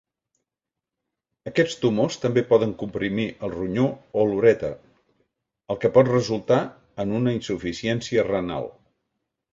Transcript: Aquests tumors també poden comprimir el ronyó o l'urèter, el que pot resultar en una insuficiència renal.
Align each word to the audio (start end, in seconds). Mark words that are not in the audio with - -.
Aquests 1.51 1.75
tumors 1.83 2.17
també 2.23 2.43
poden 2.53 2.71
comprimir 2.79 3.27
el 3.47 3.53
ronyó 3.57 3.85
o 4.21 4.25
l'urèter, 4.31 4.71
el 5.75 5.81
que 5.85 5.93
pot 5.99 6.11
resultar 6.15 6.59
en 7.05 7.17
una 7.21 7.35
insuficiència 7.41 8.29
renal. 8.35 8.71